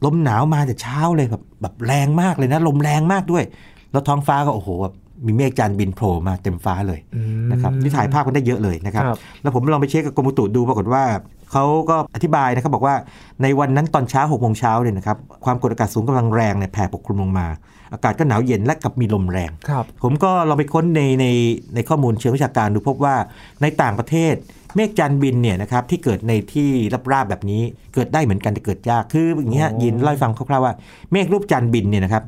[0.04, 3.44] ลมหนาวมาแต่เช้าเลยแบบแบบแรงมากเลยนะ ลมแรงมากด้วย
[3.92, 4.94] แล้วท้องฟ้าก็โอ้โหแบบ
[5.26, 11.04] มีเมฆจันทร์บินโผล่มาเต็มฟ้าเลยอืมนะครับนี่ถ่ายภาพกันได้เยอะเลยนะครับครับแล้วผมลองไปเช็คกับกรมอุตุดูปรากฏว่า
[11.52, 12.94] เขาก็อธิบายนะครับบอกว่า
[13.42, 17.46] ในวันนั้นตอนเช้า6กโมงเช้าเนี่ยนะครับความกดอากาศสูงกำลังแรงเนี่ยแผ่ปกคลุมลงมา
[17.92, 21.26] อากาศก็หนาวเย็นและกับมีลมแรงครับผมก็ลองไปค้นในใน
[21.74, 23.14] ในข้อมูลเชิงวิชาการดูพบว่า
[23.62, 24.34] ในต่างประเทศ
[24.76, 26.68] เมฆจันทร์บินเนี่ยนะครับที่เกิดในที่
[27.12, 27.62] ราบๆแบบนี้
[27.94, 30.74] เกิดได้เหมือนกันแต่เกิดยากคืออย่างนี้ฮะอ๋อยินเล่าให้ฟังคร่าวๆว่า
[31.12, 32.22] เมฆรูปจันทร์บินเนี่ยนะครับ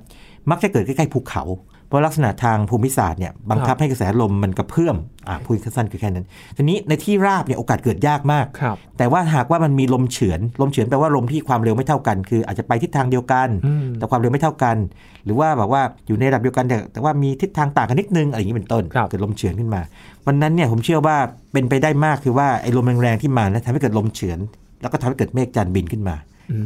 [0.50, 1.44] มักจะเกิดใกล้ๆภูเขา
[1.88, 4.96] เพราะลักษณะทางภูมิศาสตร์เนี่ยบังคับให้กระแสลมมันกระเพื่อม
[5.28, 14.76] อ่าพูดสั้นๆคือแค่นั้น ทีนี้ในที่ราบเนี่ยโอกาสเกิดยากมากครับแต่ว่าหากว่ามันมีลมเฉือน ลมเฉือนแปลว่าลมที่ความเร็วไม่เท่ากัน คืออาจจะไปทิศทางเดียวกันอืมแต่ความเร็วไม่เท่ากัน
[15.24, 19.82] หรือว่าแบบว่าอยู่ในระดับเดียวกันแต่แต่ว่ามีทิศทางต่างกันนิดนึงอะไรอย่างนี้เป็นต้นครับเกิดลมเฉือนขึ้นมา
[20.26, 21.16] วันนั้นเนี่ยผมเชื่อว่า
[21.52, 24.38] เป็นไปได้มากคือว่าไอ้ลมแรงๆที่มานะทำให้เกิดลมเฉือน
[24.80, 26.16] แล้วก็ทำให้เกิดเมฆจันทร์บินขึ้นมา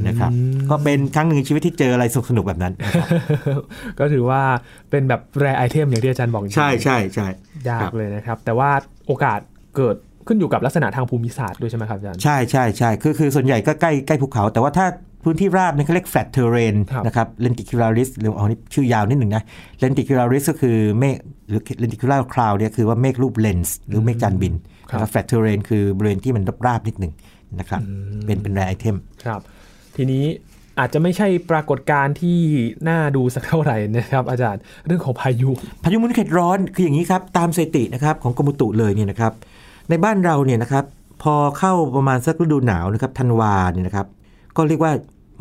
[0.07, 0.31] นะครับ
[0.71, 2.73] ก็เป็นครั้งหนึ่งในชีวิตที่เจออะไรสนุกๆแบบนั้น
[3.99, 4.43] ก็ถือว่า
[4.91, 7.29] เป็นแบบ rare item อย่างที่อาจารย์บอกจริงๆใช่ใช่ใช่
[7.69, 8.71] ยากครับเลยนะครับ แต่ว่า
[9.07, 9.41] โอกาส
[9.77, 14.87] เกิดขึ้นอยู่กับลักษณะทางภูมิศาสตร์ด้วยใช่ไหมครับอาจารย์ ใช่ใช่ใช่คือคือส่วนใหญ่ก็ใกล้ใกล้ภูเขา แต่ว่าถ้า
[15.25, 19.43] พื้นที่ราบเนี่ยเขาเรียก flat terrain ครับนะครับ lenticularis หรือเอานี่ชื่อยาวนิดหนึ่งนะ
[19.83, 21.17] lenticularis ก็คือเมฆ
[21.49, 24.55] หรือ lenticular cloud เนี่ยคือว่าเมฆรูปเลนส์หรือเมฆจันทร์บิน
[24.91, 27.13] ครับนะครับ flat terrain คือบริเวณที่มันราบๆนิดหนึ่ง
[27.61, 27.81] นะครับ
[28.27, 29.41] เป็นเป็น rare itemครับ
[29.97, 30.25] ทีนี้
[30.79, 32.39] อาจจะไม่ใช่ปรากฏการณ์ที่
[32.89, 35.51] น่าดูสักเท่าไหร่นะครับ อาจารย์เรื่องของพายุ
[35.85, 39.33] พายุหมุนเขตร้อนคืออย่างนี้ครับ ตามสถิตินะครับของกรมอุตุเลยเนี่ยนะครับ
[39.91, 40.85] ในบ้านเราเนี่ยนะครับ
[41.23, 44.07] พอเข้าประมาณสักฤดูหนาวนะครับธันวาเนี่ยนะครับ
[44.57, 44.93] ก็เรียกว่า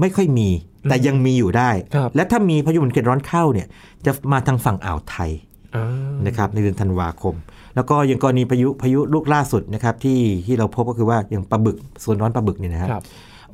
[0.01, 0.49] ไม่ค่อยมี
[0.89, 3.67] แต่ยังมีอยู่ได้ครับและถ้ามีพายุหมุนเขตร้อนเข้าเนี่ย
[4.05, 5.31] จะมาทางฝั่งอ่าวไทย
[5.75, 5.85] อ่า
[6.27, 7.35] นะครับในเดือนธันวาคม
[7.75, 13.03] แล้วก็ยังกรณีพายุพายุลูกล่าสุดนะครับที่ที่เราพบก็คือว่าอย่างปลาบึกส่วนร้อนปลาบึกเนี่ยนะครับครับ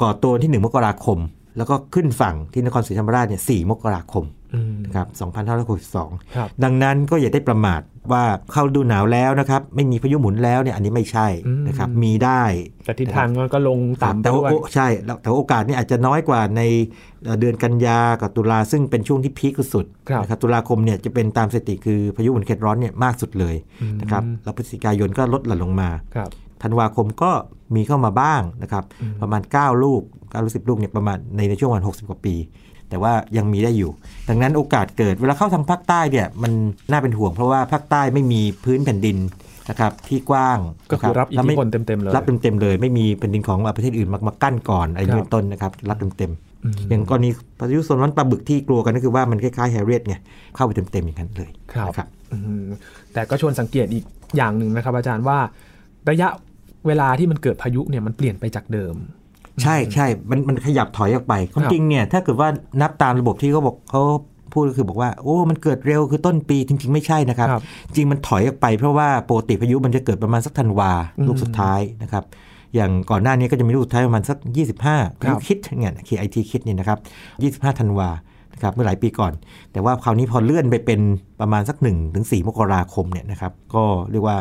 [0.02, 1.18] ก่อตัวที่ 1 มกราคม
[1.58, 4.41] แล้วก็ขึ้นฝั่งที่นครศรีธรรมราชเนี่ย4มกราคมอืม
[4.86, 5.08] นะครับ
[5.72, 7.82] 2562ครับดังนั้นก็อย่าได้ประมาท
[8.12, 12.44] ว่าเข้าฤดูหนาวแล้วนะครับ ไม่มีพายุหมุนแล้วเนี่ยอันนี้ไม่ใช่อืมนะครับ มีได้
[12.86, 16.62] แต่ทิศทางมันก็ลงต่ำแต่ด้ว่าวยโอ้ใช่แล้วแต่ว่าโอกาสนี่อาจจะน้อยกว่าใน
[17.24, 23.56] เอ่อเดือนกันยากับตุลาซึ่งเป็นช่วงที่พีคสุดครับนะครับตุลาคมเนี่ยจะเป็นตามสถิติคือพายุหมุนเขตร้อนเนี่ยมากสุดเลย
[24.02, 26.30] นะครับแล้วพฤศจิกายนก็ลดหลั่นลงมาครับ
[26.64, 27.32] ธันวาคมก็
[27.76, 28.84] มีเข้ามาบ้างนะครับ
[29.22, 32.36] ประมาณ 9 ลูก9ลูก10 ลูกเนี่ยประมาณในในช่วงวัน 60 กว่าปี
[32.92, 33.92] แต่ว่ายังมีได้อยู่
[34.30, 36.52] ดังนั้นโอกาสเกิดเวลาเข้าทางภาคใต้เนี่ยมัน
[36.92, 39.18] น่าเป็นห่วง เพราะว่าภาคใต้ไม่มีพื้นแผ่นดิน
[39.70, 40.58] นะครับที่กว้าง
[40.92, 46.32] ก็คือรับอิทแล้วธิไม่พลเต็มๆเลยรับเต็มๆเลย ไม่มีแผ่นดินของประเทศอื่นมามากั้นก่อนอะไรอย่างนี้ครับเป็นต้นนะครับรับเต็ม
[46.66, 47.30] อืมๆอย่างกรณี
[47.60, 50.16] พายุโซนร้อนปลาบึกที่กลัวกันก็คือว่ามันคล้ายๆแฮร์เรียตไง
[50.56, 52.68] เข้าไปเต็มๆอย่างนั้นเลยครับนะครับอืม
[53.14, 54.06] แต่ก็ชวนสังเกตอีก
[54.38, 55.38] อย่างหนึ่งนะครับ อาจารย์ว่า
[56.10, 56.28] ระยะ
[56.88, 58.96] เวลาที่มันเกิดพายุเนี่ยมันเปลี่ยนไปจากเดิม
[59.64, 62.50] ใช่ใช่มันมันขยับถอยออกไปความจริงเนี่ยถ้าเกิดว่า
[62.82, 64.02] นับตามระบบที่เขาบอกเขา
[64.54, 67.62] พูดก็คือบอกว่าโอ้ มันเกิดเร็วคือต้นปีจริง ๆ ไม่ใช่นะครับครับ
[67.96, 72.24] จริงมันถอยออกไปเพราะว่าปกติพายุมันจะเกิดประมาณสักธันวาอืมลูกสุดท้ายนะครับ
[72.76, 74.38] อย่างก่อนหน้านี้ก็จะมีลูกสุดท้ายประมาณสัก
[74.82, 77.00] 25ครับคิดเนี่ยคีไอทีคิดเนี่ยนะครับ
[77.72, 78.10] 25ธันวา
[78.54, 79.34] นะครับเมื่อหลายปีก่อน
[79.72, 81.00] แต่ว่าคราวนี้พอเลื่อนไปเป็น
[81.42, 84.38] ประมาณสัก1ถึง4มกราคมเนี่ยนะครับ ก็เรียกว่า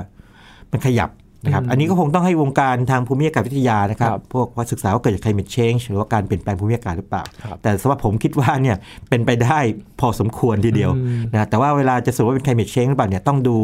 [0.73, 1.11] มันขยับ
[1.45, 8.77] นะครับอืมอันนี้ก็คงต้องให้วงการทางภูมิอากาศวิทยานะครับครับพวกว่าศึกษาว่าเกิดจาก climate change หรือว่าการเปลี่ยนแปลงภูมิอากาศหรือเปล่าครับแต่สำหรับผมคิดว่าเนี่ย
[9.09, 9.59] เป็นไปได้
[10.01, 13.57] พอสมควรทีเดียวอืมนะแต่ว่าเวลาจะสรุปว่าเป็น climate change หรือเปล่าเนี่ยต้องดู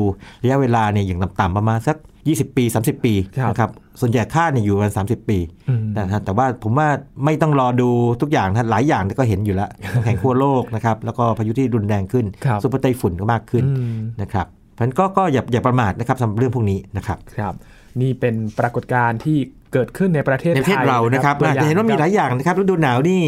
[0.43, 6.89] ระยะเวลาเนี่ยอย่างต่ำๆประมาณสัก 20 ปี 30 ปีครับนะครับส่วนใหญ่ค่าเนี่ยอยู่ประมาณ30 ปีอืมนะฮะแต่ว่าผมว่า
[7.25, 7.89] ไม่ต้องรอดู
[8.21, 17.55] ทุกอย่างนะหลายอย่างก็เห็นอยู่แล้วน้ำแข็งขั้วโลกนะครับแล้วก็พายุที่รุนแรงขึ้นครับซุปเปอร์ไต้ฝุ่นก็มากขึ้นอืมนะครับ เพราะฉะนั้นก็ก็อย่าอย่าประมาทนะครับสำหรับเรื่องพวกนี้นะครับครับ
[18.01, 19.39] นี่เป็นปรากฏการณ์ที่
[19.73, 23.23] เกิดขึ้นในประเทศในประเทศไทยเรานะครับตัวอาจจะเห็นว่ามีหลายอย่างนะครับฤดูหนาวนี่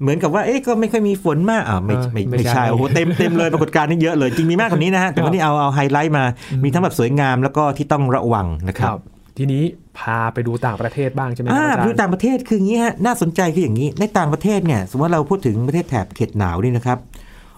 [0.00, 6.24] เหมือนกับว่าเอ๊ะก็ไม่ค่อยมีฝนมากอ่าไม่เออไม่ไม่ไม่ใช่ใช่โอ้โหเต็มเต็มเลยปรากฏการณ์นี่เยอะเลยจริงมีมากกว่านี้นะฮะแต่วันนี้เอาเอาไฮไลท์มา
[6.64, 9.00] มีทั้งแบบสวยงามแล้วก็ที่ต้องระวังนะคครัรับบ
[9.38, 9.62] ทีนี้
[9.98, 16.98] พาไปดูต่างประเทศบ้างใช่ไหมครับอ่าอาจารดูย์ต่างประเทศคืออย่างนี้ฮะน่าสนใจคืออย่างนี้ในต่างประเทศเนี่ยสมมติว่าเราพูดถึงประเทศแถบเขตหนาวนี่นะครับ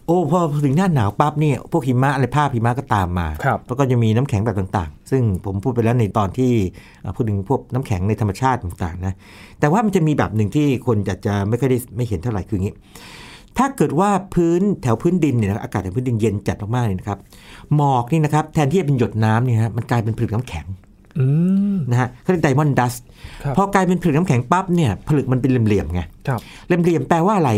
[0.07, 6.53] โอ้พอถึงหน้าหนาวปั๊บเนี่ยพวกหิมะอะไรภาพหิมะก็ตามมาครับแล้วก็จะมีน้ำแข็งแบบต่างๆ ซึ่งผมพูดไปแล้วในตอนที่
[7.05, 9.15] อ่าพูดถึงพวกน้ำแข็งในธรรมชาติต่างๆนะ
[9.61, 12.75] แต่ว่ามันจะมีแบบหนึ่งที่คนจะจะไม่ค่อยได้ไม่เห็นเท่าไหร่คืออย่างนี้
[13.59, 17.19] ถ้าเกิดว่าพื้นแถวพื้นดินเนี่ยนะอากาศแถวพื้นดินเย็นจัดมากๆเลยนะครับ
[17.77, 20.67] หมอกนี่นะครับแทนที่จะเป็นหยดน้ำเนี่ยนะมันกลายเป็นผลึกน้ำแข็ง
[21.19, 21.27] อื
[21.75, 22.95] มนะฮะเขาเรียกไดมอนด์ดัส
[23.45, 27.53] ครับพอกลายเป็นผลึกน้ำแข็งปั๊บเนี่ยผลึกมันเป็นเหลี่ยมๆไงครับเหลี่ยมๆแปลว่าอะไร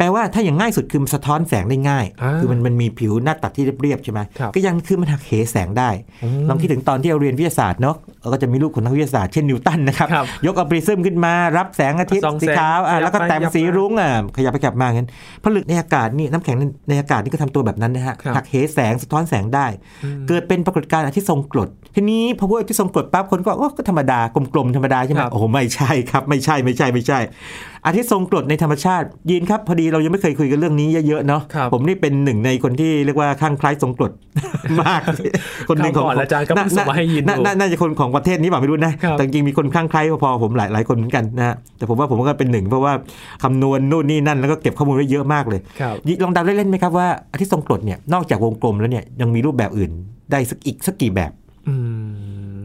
[0.00, 5.90] แปลว่าถ้าอย่างง่ายสุดคือมันสะท้อนแสงได้ง่ายอ่าคือมันมันมีผิวหน้าตัดที่เรียบๆใช่ไหมครับก็ยังคือมันหักเหแสงได้
[6.24, 15.08] อืมลองคิดถึงตอนที่เราเรียนวิทยาศาสตร์เนาะเราก็จะมีรูปของนักวิทยาศาสตร์เช่นนิวตันนะครับครับ ยกเอาปริซึมขึ้นมารับแสงอาทิตย์ส่องแสงสีขาวอะขยับแล้วก็ไปแต่งขยับสีมารุ้งอะขยับไปขยับมางั้น
[15.44, 16.56] ผลึกในอากาศนี่น้ำแข็ง
[16.88, 19.66] ในอากาศนี่ก็ทำตัวแบบนั้นนะฮะครับหักเหแสงสะท้อนแสงได้
[20.04, 24.20] อืมเกิดเป็นปรากฏการณ์อาทิตย์ทรงกรดทีนี้พอพูดอาทิตย์ทรงกรดปั๊บคนก็โอ้ก็ธรรมดา
[24.54, 27.18] กลมๆธรรมดาใช่ไหมครับโอ้โหไม่ใช่ครับไม่ใช่ไม่ใช่ไม่ใช่
[27.86, 34.12] อาทิตย์ทรงกรดในธรรมชาติยินครับพอดีเรายังไม่เคยคุยกันเรื่องนี้เยอะๆเนาะครับผมนี่เป็นหนึ่งในคนที่เรียกว่าข้างคล้ายทรงกรด
[34.82, 35.00] มาก
[35.68, 42.92] คนหนึ่งของคราวก่อนอาจารย์ก็เพิ่งส่งมาให้ยินน่าดูน่าน่าจะคนของประเทศนี้เปล่าไม่รู้นะครับแต่จริงๆมีคนข้างคล้ายพอๆผมหลายหลายคนเหมือนกันนะฮะแต่ผมว่าผมก็เป็นหนึ่งเพราะว่า
[43.42, 49.90] คำนวณนู่นนี่นั่นแล้วก็เก็บข้อมูลไว้เยอะมากเลยครับลองเดาเล่นๆไหมครับว่าอาทิตย์ทรงกรดเนี่ยนอกจากวงกลมแล้วเนี่ยยังมีรูปแบบอื่น
[50.30, 51.32] ได้สักอีกสักกี่แบบ
[51.68, 51.74] อื
[52.60, 52.64] ม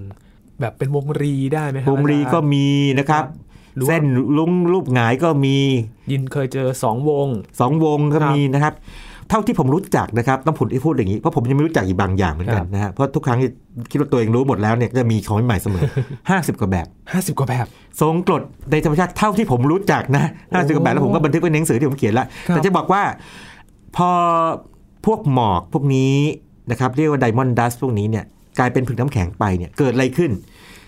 [0.59, 2.67] แบบเป็นวงรีได้ไหมครัวงรีก็อาจารย์มี
[2.99, 3.44] นะครับหรือว่า
[3.87, 4.03] เส้น
[4.37, 5.57] ลุงรูปหงายก็มี
[6.11, 7.27] ยินเคยเจอสองวง
[7.59, 8.75] สองวงก็ครับมีนะครับ
[9.29, 13.49] เท่าที่ผมรู้จักนะครับ ต้องผลที่พูดอย่างนี้ เพราะผมยังไม่รู้จักอีกบางอย่างเหมือนกัคนรับนะฮะเพราะทุกครั้งที่
[13.91, 15.83] คิดว่าตัวเองรู้หมดแล้วเนี่ยก็จะมีของใหม่เสมอ
[16.23, 17.65] 50 กว่าแบบห้าสิบกว่าแบบ
[18.01, 23.03] ทรงกรดในธรรมชาติเท่าที่ผมรู้จักนะ50กว่าแบบแล้วผมก็บันทึกไว้ในหนังสือที่ผมเขียนแล้วครับแต่จะบอกว่า
[23.95, 24.09] พอ
[25.05, 26.15] พวกหมอกพวกนี้
[26.71, 28.25] นะครับเรียกว่า diamond dust พวกนี้เนี่ย
[28.59, 30.31] กลายเป็นผลึกน้ำแข็งไปเนี่ยเกิดอะไรขึ้น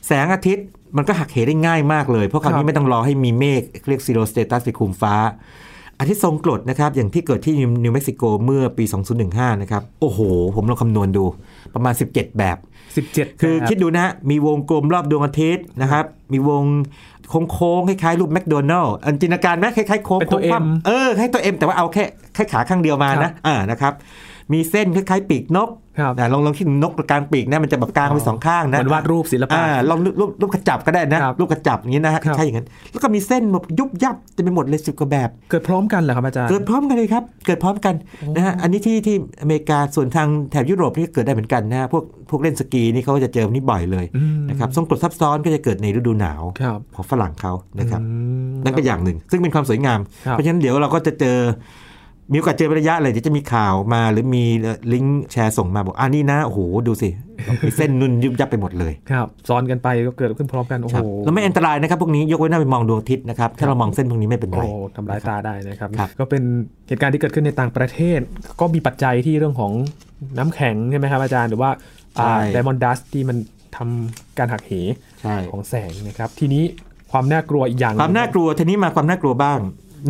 [0.07, 5.15] แสงอาทิตย์ มันก็หักเหได้ง่ายมากเลย เพราะคราวนี้ครับไม่ต้องรอให้มีเมฆเรียก cirrostratus ไปคลุมฟ้า
[5.99, 8.85] อาทิตย์ทรงกรดนะครับ อย่างที่เกิดที่นิวเม็กซิโกเมื่อปี
[9.23, 10.19] 2015 นะครับ โอ้โห
[10.55, 11.25] ผมลองคำนวณดู
[11.75, 12.57] ประมาณ 17 แบบ
[12.97, 16.63] สิบเจ็ดคือคิดดูนะฮะมีวงกลมรอบดวงอาทิตย์นะครับ มีวง
[17.51, 23.93] โค้งๆคล้ายๆรูปแมคโดนัลล์อันจินตนาการไหมคล้ายๆโค้งเป็นตัวโค้งคว่ำ M เออให้ตัว M แต่ว่าเอาแค่แค่ขาข้างเดียวมาครันะบอ่านะครับ
[24.53, 37.95] มีเส้นคล้ายๆปีกนกครับนะลองลองคิดถึงนกกลางปีกนะมันจะแบบกลางไปสองข้างนะเหมือนวาดรูปศิลปะอ่าลองรูปรูปรูปกระจับก็ได้นะครับรูปกระจับอย่างนี้นะฮะครับใช่อย่างนั้นแล้วก็มีเส้นแบบยุบยับเต็มไปหมดเลยสิบกว่าแบบ เกิดพร้อมกันเหรอครับอาจารย์เกิดพร้อมกันเลยครับเกิดพร้อมกัน
[38.35, 48.07] นะฮะอันนี้ที่ที่อเมริกาส่วนทางแถบยุโรปนี่ก็เกิดได้เหมือนกันนะฮะพวกพวกเล่นสกีนี่เขาก็จะเจอนี่บ่อยเลยอืมนะครับทรงกรดซับซ้อนก็จะเกิดในฤดูหนาวครับของฝรั่งเขานะครับอื
[48.49, 51.37] มนั่นก็อย่างหนึ่ง ซึ่งเป็นความสวยงามครับเพราะฉะนั้นเดี๋ยวเราก็จะเจอ
[52.31, 54.43] มีโอกาสเจอเป็นระยะเลยเดี๋ยวจะมีข่าวมาหรือมี
[54.93, 57.09] ลิงก์แชร์ส่งมาบอกอ่านี่นะโอ้โหดูสิ
[57.65, 66.43] มีเส้นนุ่นยุบยับไปหมดเลยครับซ้อนกันไปก็เกิดขึ้นพร้อมกันโอ้คโหรับแล้วไม่อันตรายนะครับพวกนี้ยกเว้นว่าไปมองดวงอาทิตย์นะครับถ้าเรามองเส้นพวกนี้ไม่เป็นไรโอ้ทำร้ายตาได้นะครับครับก็เป็น
[66.87, 68.19] เหตุการณ์ที่เกิดขึ้นในต่างประเทศ
[68.59, 69.71] ก็มีปัจจัยที่เรื่องของ
[70.37, 71.69] น้ำแข็งใช่ไหมครับอาจารย์หรือว่า
[72.53, 73.37] ไดมอนดัสที่มัน
[73.77, 74.71] ทำการหักเห
[75.21, 76.63] ใช่ของแสงนะครับทีนี้
[77.11, 79.59] ความน่ากลัวอีกอย่างหคนึ่งวามน่ากลัวทีนี้มาความน่ากลัวบ้าง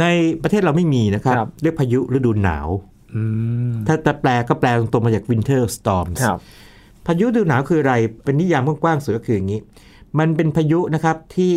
[0.02, 0.06] ใน
[0.43, 2.67] ประเทศเราไม่มีนะครับครับเรียกพายุฤดูหนาว
[3.15, 3.21] อื
[3.71, 6.39] มถ้าจะแปลก็แปลตรงๆมาจาก winter storms ครับ
[7.08, 9.60] พายุฤดูหนาวคืออะไร เป็นนิยามกว้างๆสุดก็คืออย่างนี้
[10.19, 11.56] มันเป็นพายุนะครับที่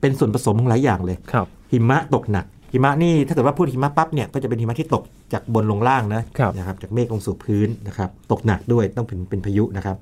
[0.00, 9.96] เป็นส่วนผสมของหลายอย่างเลยครับหิมะตกหนัก หิมะนี่ถ้าเกิดว่าพูดหิมะปั๊บเนี่ยก็จะเป็นหิมะที่ตกจากบนลงล่างนะครับนะครับจากเมฆลงสู่พื้นนะครับ ตกหนักด้วยต้องเป็นเป็นพายุนะครับ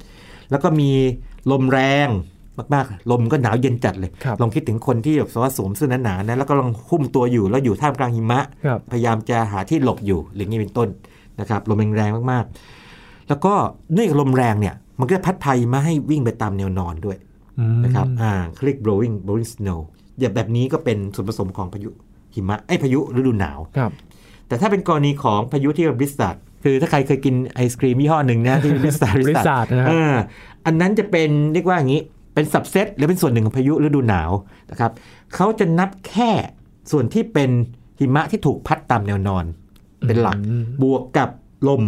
[0.50, 0.90] แล้วก็มี
[1.50, 2.08] ลมแรง
[2.74, 10.88] มากๆ ลมก็หนาวเย็นจัดเลยครับลองคิดถึงคนที่แบบว่าสวมเสื้อหนาๆนะแล้วก็ลองหุ้มตัวอยู่แล้วอยู่ท่ามกลางหิมะครับพยายามจะหาที่หลบอยู่หรืออย่างนี้เป็นต้น
[11.40, 13.52] นะครับลมแรงๆมากๆ แล้วก็
[13.92, 17.16] เนื่องจากลมแรงเนี่ย มันก็จะพัดพาหิมะให้วิ่งไปตามแนวนอนด้วย
[17.58, 19.80] อืมนะครับอ่าเขาเรียก blowing blowing snow
[20.18, 21.90] อย่างแบบนี้ก็เป็นส่วนผสมของพายุ
[22.34, 23.92] หิมะไอ้ยพายุฤดูหนาวครับ
[24.48, 30.14] แต่ถ้าเป็นกรณีของพายุที่บริส a ดคือถ้าใครเคยกินไอศครีมยี่ห้อหนึ่งนะที่บริส a ด Blizzard นะครับเออ
[30.66, 32.02] อันนั้นจะเป็นเรียกว่าอย่างนี้
[32.34, 34.30] เป็นสับเซตหรือเป็นส่วนหนึ่งของพายุฤดูหนาว
[34.70, 34.92] นะครับ
[35.34, 36.30] เขาจะนับแค่
[36.90, 37.50] ส่วนที่เป็น
[38.00, 39.44] หิมะที่ถูกพัดตามแนวนอน
[40.06, 41.30] เป็นหลักอืมบวกกับ
[41.68, 41.82] ลม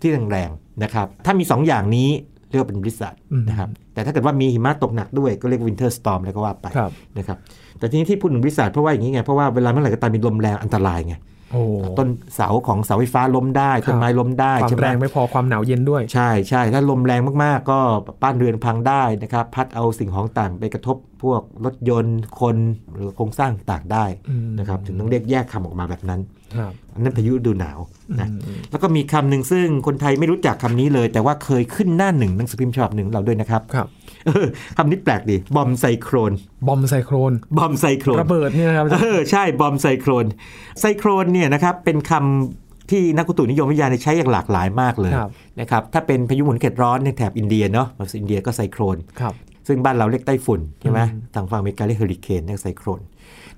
[0.00, 2.08] ที่แรงๆนะครับ ถ้ามี 2 อย่างนี้
[2.48, 7.38] เรียกว่าเป็น blizzard อืมนะครับ แต่ถ้าเกิดว่ามีหิมะตกหนักด้วยก็เรียก winter storm แล้วก็ว่าไปครับนะครับ
[7.78, 11.37] แต่ทีนี้ที่พูดถึง blizzard เพราะว่าอย่างนี้ไง เพราะว่าเวลาเมื่อไหร่ก็ตามมีลมแรงอันตรายไงโอ้
[11.98, 17.78] ต้นเสาของเสาไฟฟ้าล้มได้ครับต้นไม้ล้มได้ความใช่ไหมแรงไม่พอความหนาวเย็นด้วย ใช่ใช่ถ้าลมแรงมากๆ ก็
[18.22, 22.56] บ้านเรือนพังได้นะครับ พัดเอาสิ่งของต่างไปกระทบพวกรถยนต์คน
[22.94, 26.20] หรือโครงสร้างต่างได้อืมนะครับถึงต้องเรียกแยกคำออกมาแบบนั้น
[26.56, 27.78] ครับอันนั้นพายุฤดูหนาว
[28.20, 33.97] นะอืมแล้วก็มีคำหนึ่งซึ่งคนไทยไม่รู้จักคำนี้เลย แต่ว่าเคยขึ้นหน้าหนึ่งหนังสือพิมพ์ฉบับหนึ่งของเราด้วยนะครับครับเออ
[34.76, 36.32] คำนี้แปลกดี บอมไซโครน
[36.68, 40.26] บอมไซโครน บอมไซโครน ระเบิดเนี่ยนะครับอาจารย์เออใช่ บอมไซโครน
[40.80, 47.88] ไซโครนเนี่ยนะครับ เป็นคำที่นักอุตุนิยมวิทยาเนี่ยใช้อย่างหลากหลายมากเลยครับนะครับ ถ้าเป็นพายุหมุนเขตร้อนในแถบอินเดียเนาะ
[48.18, 49.34] อินเดียก็ไซโคลนครับ
[49.68, 53.00] ซึ่งบ้านเราเรียกไต้ฝุ่นใช่ไหมอืมทางฝั่งอเมริกาเรียกเฮอริเคนเรียกไซโคลน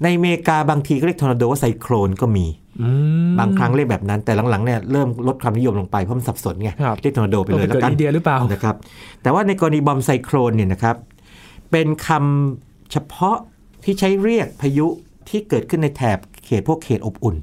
[0.03, 2.47] ในอเมริกาบางทีก็เรียกทอร์นาโดว่าไซโคลนก็มี
[2.83, 2.89] อื
[3.31, 8.75] มบางครั้งเรียกแบบนั้นแต่หลังๆเนี่ยเริ่มลดความนิยมลงไปเพราะมันสับสนไงครับเรียกทอร์นาโดไปเลยเกิแล้ดวกันอินเดียหรือเปล่านะครับ
[9.23, 10.97] แต่ว่าในกรณี bomb cyclone เนี่ยนะครับ
[11.71, 13.37] เป็นคำเฉพาะ
[13.85, 14.87] ที่ใช้เรียกพายุ
[15.29, 17.37] ที่เกิดขึ้นในแถบเขตพวกเขตอบอุ่น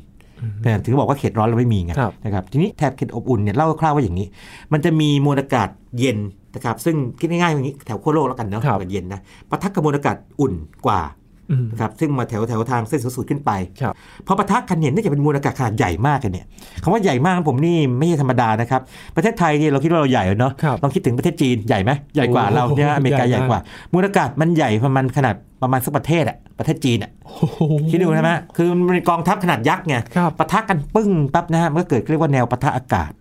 [0.64, 4.28] นะถึงบอกว่าเขตร้อนเราไม่มีไงครับนะครับทีนี้แถบเขตอบอุ่นเนี่ยเล่าคร่าวๆว่าอย่างนี้
[4.74, 6.18] มันจะมีมวลอากาศเย็น
[6.56, 10.54] นะครับซึ่งคิดง่ายๆอย่างนี้แถวขั้วโลกแล้วกันเนาะครับอากาศเย็นนะปะทะกับมวลอากาศอุ่น
[10.86, 11.27] กว่าอืม
[11.72, 13.94] นะครับซึ่งมาแถวแถวทางเส้นศูนย์สูตรขึ้นไปครับ
[14.28, 16.46] พอปะทะกันเนี่ยน่าจะเป็นมวลอากาศขนาดใหญ่มากเลยเนี่ย
[16.84, 18.82] คำว่าใหญ่มากของผมนี่ไม่ใช่ธรรมดานะครับ
[19.16, 33.12] ประเทศไทยเนี่ยเราคิดว่าเราใหญ่เนาะครับลองคิดถึงประเทศจีนใหญ่ไหมใหญ่กว่าโอ้โหเราเนี่ยอเมริกาใหใหญ่ญ่มากกว่ามวลอากาศมันใหญ่ประมาณขนาดประมาณสักประเทศอะประเทศจีนอะโอ้โหคิดดูใช่ไหมคือมันเป็นกองทัพขนาดยักษ์ไงครับปะทะกันปึ้งปั๊บนะฮะมันก็เกิดเรียกว่าแนวปะทะอากาศ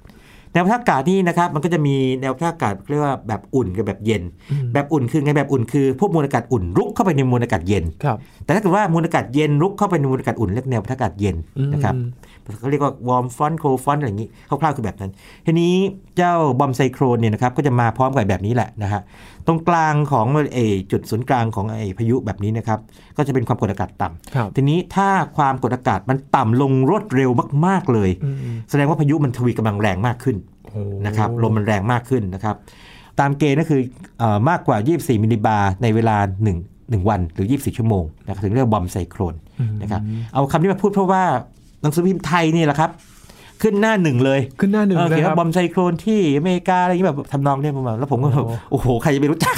[0.57, 11.37] แนวปะทะอากาศนี่นะครับมันก็จะมีแนวปะทะอากาศเรียกว่าแบบอุ่นกับแบบเย็นอืมแบบอุ่นคือไงแบบอุ่นคือพวกมวลอากาศอุ่นรุกเข้าไปในมวลอากาศเย็นครับแต่ถ้าเกิดว่ามวลอากาศเย็นรุกเข้าไปในมวลอากาศอุ่นเรียกแนวปะทะอากาศเย็น
[11.73, 12.07] นะครับอืม
[12.59, 15.11] เขาเรียกว่า warm front cold front อะไรอย่างนี้คร่าวๆคือแบบนั้น
[15.47, 15.75] ทีนี้
[16.17, 19.01] เจ้า bomb cyclone เนี่ยนะครับก็จะมาพร้อมกับแบบนี้แหละนะฮะ
[19.47, 22.79] ตรงกลางของเออจุดศูนย์กลางของไอ้พายุแบบนี้นะครับ
[23.17, 27.31] ก็จะเป็นความกดอากาศต่ำครับทีนี้ถ้าความกดอากาศมันต่ำลงรวดเร็ว
[27.67, 28.37] มาก ๆเลยอืม
[28.71, 30.46] แสดงว่าพายุมันทวีกำลังแรงมากขึ้นโอ้
[31.07, 32.57] นะครับลมมันแรงมากขึ้นนะครับ
[33.21, 33.81] ตามเกณฑ์ก็คือ
[34.19, 36.17] เออมากกว่า 24 มิลลิบาร์ในเวลา
[36.57, 40.01] 1 1 วันหรือ 24 ชั่วโมงนะครับถึงเรียกว่าบอมไซโครนอืมนะครับ
[40.33, 41.23] เอาคำนี้มาพูดเพราะว่า
[41.83, 42.93] หนังสือพิมพ์ไทยนี่แหละครับ
[43.63, 49.55] ขึ้นหน้าหนึ่งเลยขึ้นหน้าหนึ่งเออเลยเขียนครัว่าบบอมไซโครนที่อเมริกาอะไรอย่างนี้แบบทำนองเนี่ยประมาณแล้วผมก็แบบโอ้โอ้โห ใครจะไปรู้จัก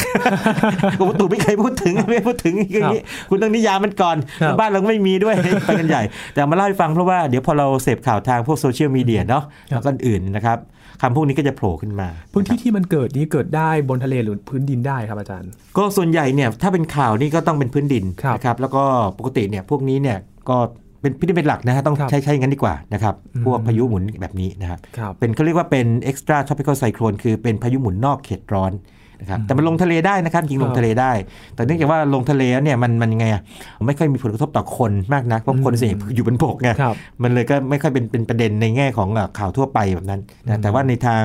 [0.98, 3.00] กรมอุตุไม่เคยพูดถึงไม่พูดถึงอย่างนี้
[3.30, 5.34] คุณต้องนิยามมันก่อนครับบ้านเราก็ไม่มีด้วย
[5.66, 6.02] ไปกันใหญ่
[6.32, 10.58] แต่มาเล่าให้ฟังเพราะว่าเดี๋ยวพอเราเสพข่าวทางพวกโซเชียลมีเดียเนาะแล้วก็อื่นนะครับ
[11.02, 18.82] คำพวกนี้ก็จะโผล่ขึ้นมา พื้นที่ที่มันเกิดนี้เกิดได้บนทะเลหรือพื้นดินได้ครับอาจารย์ ก็ส่วนใหญ่เนี่ยถ้าเป็นข่าวนี่ก็ต้องเป็นพื้นดินครับนะครับแล้วก็
[19.18, 20.56] ปกติเนี่ยพวกนี้เนี่ยก็
[21.00, 28.72] เป็นพิธีเป็นหลักนะฮะต้องครับใช้ใช้อย่างนั้นดีกว่านะครับอืมพวกพายุหมุนแบบนี้นะครับครับเป็นเขาเรียกว่าเป็น extra tropical cyclone คือเป็นพายุหมุนนอกเขตร้อน
[29.20, 31.12] นะครับแต่มันลงทะเลได้นะครับจริงลงทะเลได้
[31.54, 33.42] แต่เนื่องจากว่าลงทะเลแล้วเนี่ยมันมันยังไงอะ
[33.86, 41.22] ไม่ค่อยมีผลกระทบต่อคนมากนะเพราะคนส่วนใหญ่อยู่บนบกไงครับมันเลยก็ไม่ค่อยเป็นเป็นประเด็นในแง่ของอะข่าวทั่วไปแบบนั้นอืนะมแต่ว่าในทาง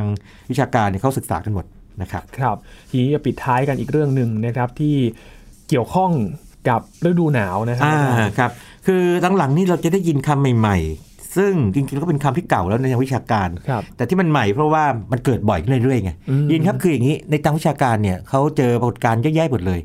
[0.50, 1.66] วิชาการเนี่ยเขาศึกษากันหมด
[2.02, 2.58] นะครับครับ
[2.90, 4.96] ทีนี้จะปิดท้ายกันอีกเรื่องหนึ่งนะครับที่
[5.70, 6.12] เกี่ยวข้อง
[6.70, 8.52] กับฤดูหนาวนะครัอ่าครับ
[8.88, 9.04] คือ
[9.38, 19.80] หลังๆนี่เราจะได้ยินคำใหม่ๆ ซึ่งจริงๆก็เป็นคำที่เก่าแล้วในทางวิชาการครับแต่ที่มันใหม่เพราะว่ามันเกิดบ่อยขึ้นเรื่อยๆไงอืมยินครับคืออย่างนี้ในทางวิชาการเนี่ยเขาเจอปรากฏการณ์เยอะแยะหมดเลย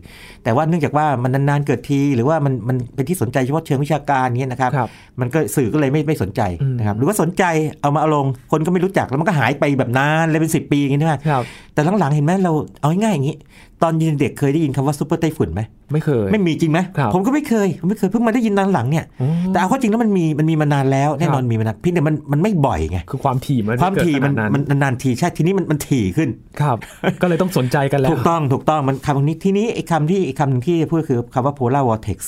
[0.44, 4.88] แต่ว่าเนื่องจากว่ามันนานๆเกิดทีหรือว่ามันมันเป็นที่สนใจเฉพาะเชิงวิชาการเนี้ยนะครับครับ
[5.20, 7.44] มันก็สื่อก็เลยไม่ไม่สนใจอืมนะครับหรือว่าสนใจ
[7.80, 11.42] เอามาเอาลงคนก็ไม่รู้จักแล้วมันก็หายไปแบบนานเลยเป็นสิปีอย่างนี้ใช่ไหมครับ
[11.74, 13.36] แต่หลังๆเห็นไหมเราเอาง่ายๆอย่างนี้
[13.82, 15.60] ตอนยินเด็กเคยได้ยินคำว่าซูเปอร์ไต้ฝุ่นไหม
[15.92, 26.28] ไม่เคย ไม่มีจริงไหมครับผมก็ไม่เคยผมไม่เคยเพิ่งมาได้ยินตอนหลังเนี่ยอืมแต่เอาเข้าจริงแล้วมันมีมันมีมานานแล้วแน่นอนครับมีมานานเพี่แต่มันมันไม่บ่อยไงคือความถี่มันความถี่มันเกิดขดมันนานๆทีใช่ทีนี้มันมันถี่ขึ้น
[26.60, 26.76] ครับ
[27.22, 32.18] ก็เลยต้องสนใจกันแล้วถูกต้องถูกต้องมันคำนี้ทีนี้ไอ้คำที่ไอ้คำหนึ่งที่พูดคือคำว่า polar vortex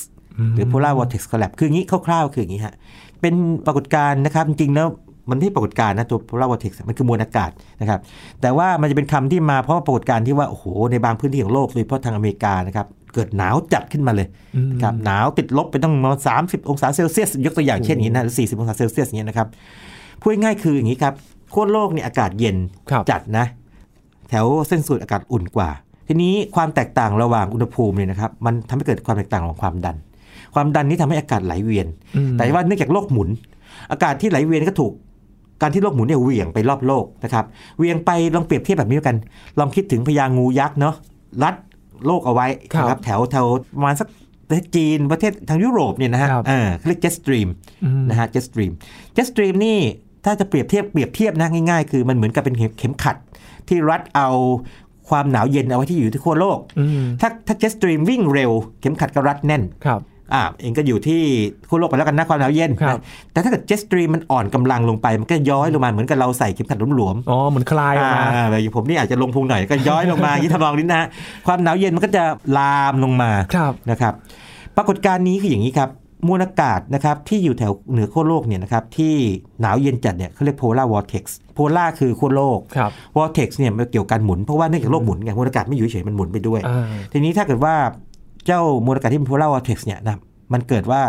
[0.54, 2.74] หรือ polar vortex collapse คืออย่างนี้คร่าวๆคืออย่างนี้ฮะ
[3.20, 3.34] เป็น
[3.66, 4.88] ปรากฏการณ์นะครับจริงๆแล้ว
[5.30, 8.00] มันไม่ใช่ปรากฏการณ์นะตัว polar vortex มันคือมวลอากาศนะครับ
[8.40, 19.48] แต่ว่ามันจะเป็นคำที่มาเพราะว่าปรากฏการณ์ที่ว่าโอ้โหในบางพื้นที่ของโลกโดยเฉพาะทางอเมริกานะครับเกิดหนาวจัดขึ้นมาเลยอืมครับหนาวติดลบไปต้องมาสามสิบองศาเซลเซียสยกตัวอย่างเช่นอย่างนี้นะหรือสี่สิบองศาเซลเซียสอย่างนี้ยนะครับ
[20.20, 21.14] พูดง่ายๆคืออย่างนี้ครับ
[21.52, 22.56] ขั้วโลกเนี่ยอากาศเย็น
[22.90, 23.46] ครับจัดนะ
[24.28, 25.70] แถวเส้นสูตรอากาศอุ่นกว่า
[26.08, 29.96] ทีนี้ความแตกต่างระหว่างอุณหภูมิเนี่ยนะครับมันทำให้เกิดความแตกต่างของความดัน
[30.54, 33.28] ความดันนี้ทำให้อากาศไหลเวียนอืมแต่ว่าเนื่องจากโลกหมุน
[33.92, 34.92] อากาศที่ไหลเวียนก็ถูก
[35.62, 37.44] การที่โลกหมุนเนี่ยเหวี่ยงไปรอบโลกนะครับ
[37.78, 39.16] เหวี่ยงไปลองเปรียบเทียบแบบนี้แล้วกัน
[39.58, 40.94] ลองคิดถึงพญางูยักษ์เนาะ
[41.42, 41.54] รัด
[42.06, 43.46] โลกเอาไว้ครับนะครับแถวแถว
[43.76, 44.08] ประมาณสัก
[44.48, 47.48] ประเทศจีนประเทศทางยุโรปเนี่ยนะฮะครับเออเขาเรียก jet stream
[47.84, 48.72] อืมนะฮะ jet stream
[49.16, 49.78] jet stream นี่
[50.24, 53.16] ถ้าจะเปรียบเทียบเปรียบเทียบนะง่ายๆ คือมันเหมือนกับเป็นเข็มเข็มขัด
[53.68, 54.28] ที่รัดเอา
[55.08, 60.00] ความหนาวเย็นเอาไว้ที่อยู่ที่ขั้วโลกอืมถ้าถ้า jet stream วิ่งเร็ว เข็มขัดก็รัดแน่นครับ
[60.34, 61.20] อ่าเองก็อยู่ที่
[61.68, 71.08] ขั้วโลกไปแล้วกันนะความหนาวเย็นครับนะแต่ถ้าเกิด jet stream มันอ่อนกำลังลงไป มันก็ย้อยลงมาเหมือนกับเราใส่เข็มขัดหลวมๆอ๋อเหมือนคลายออกมาอ่าแบบอย่างผมนี่อาจจะลงพุงหน่อยก็ย้อยลงมาอย่างนี้ทำนองนี้นะฮะ
[71.46, 72.24] ความหนาวเย็นมันก็จะ
[72.58, 74.14] ลามลงมาครับนะครับ
[74.76, 75.90] ปรากฏการณ์นี้คืออย่างนี้ครับ
[76.26, 79.14] มวลอากาศนะครับที่อยู่แถวเหนือขั้วโลกเนี่ยนะครับที่
[79.60, 81.24] หนาวเย็นจัดเนี่ยเขาเรียก polar vortex
[81.56, 87.74] polar คือขั้วโลกครับ vortex เนี่ยมันเกี่ยวกับการหมุนเพราะว่าเนื่องจากโลกหมุนไงมวลอากาศไม่อยู่เฉยๆมันหมุนไปด้วยอ่าทีนี้ถ้าเกิดว่า
[88.46, 90.16] เจ้ามวลอากาศที่เป็น polar vortex เนี่ยนะ
[90.52, 91.02] มันเกิดว่า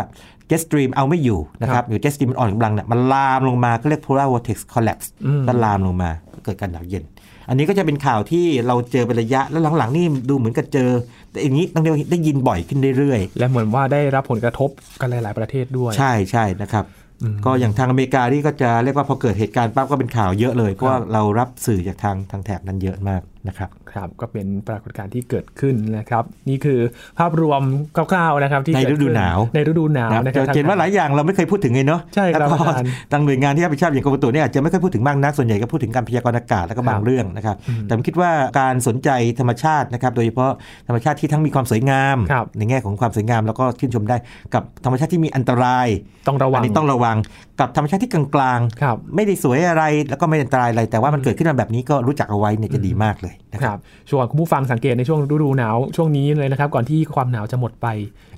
[0.50, 6.10] jet stream เอาไม่อยู่นะครับหรือ jet stream มันอ่อนกำลังเนี่ยมันลามลงมาก็เรียก polar vortex collapse อืมก็ลามลงมา
[6.44, 7.04] เกิดการหนาวเย็น
[7.48, 10.90] อันนี้ก็จะเป็นข่าวที่เราเจอเป็นระยะแล้วหลังๆนี่ดูเหมือนกับเจอ
[11.30, 16.84] แต่อย่างนี้ต้องเรียกว่าได้ยินบ่อยขึ้นเรื่อยและเหมือนว่าได้รับผลกระทบกันหลาย ๆประเทศด้วยๆใช่ใช่นะครับ
[17.22, 26.80] อืมก็อย่างทางอเมริกานี่ก็จะเรียกว่าพอเกิดเหตุการณ์ปั๊บก็เป็นข่าวเยอะเลยเพราะว่าเรารับสื่อจากทางทางแถบนั้นเยอะมาก นะครับครับก็เป็นปรากฏการณ์ที่เกิดขึ้นนะครับ นี่คือ
[27.18, 27.62] ภาพรวม
[27.96, 40.52] คร่าวๆนะครับที่ในเกิฤดูหนาวในฤดูหนาวนะครับนะครับจะเห็นว่าหลายอย่างเราไม่เคยพูดถึงเลยเนาะใช่ครับแล้วก็อาจารย์ทางหน่วยงานที่รับผิดชอบอย่างกรมอุตุเนี่ยอาจจะไม่ค่อยพูดถึงมากนักส่วนใหญ่ก็พูดถึงการพยากรณ์อากาศแล้วก็บางครับเรื่องนะครับอืมแต่ผมคิดว่าการสนใจธรรมชาตินะครับโดยเฉพาะ
[40.88, 44.16] ธรรมชาติที่ทั้งมีความสวยงามครับในแง่ของความสวยงามแล้วก็ชื่นชมได้
[44.54, 45.88] กับธรรมชาติที่มีอันตราย
[46.28, 47.16] ต้องระวัอังนนี้ต้องระวัง
[47.60, 53.78] กับธรรมชาติที่กลางครับๆไม่ได้สวยอะไรแล้วก็ไม่อันตรายอะไรแต่ว่ามันเกิดขึ้นมาแบบนี้ก็รู้จักเอาไว้เนี่ยจะดีมากเลยนะคครับรับ
[54.10, 57.86] ช่วงคุณผู้ฟังสังเกตในช่วงฤดูหนาวช่วงนี้เลยนะครับ ก่อนที่ความหนาวจะหมดไป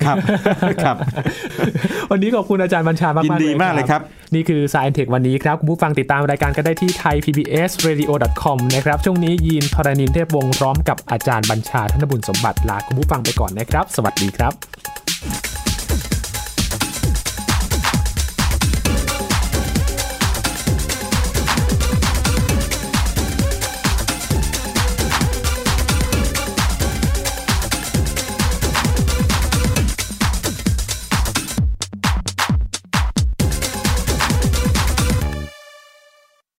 [0.05, 0.17] ครับ
[0.85, 0.97] ครับ
[2.11, 4.01] วันนี้ขอบคุณอาจารย์บัญชามากๆยินดีมากเลยครับ
[4.35, 15.64] นี่คือ Science Tech วันนี้ครับ คุณผู้ฟังติดตามรายการกันได้ที่ thaipbsradio.com นะครับ ช่วงนี้ยีนทรณินเทพวงศ์พร้อมกับอาจารย์บัญชาธนบุญสมบัติลาคุณผู้ฟังไปก่อนนะครับ สวัสดีครับ